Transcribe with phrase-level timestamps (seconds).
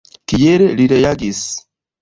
[0.31, 1.47] Kiel li reagis?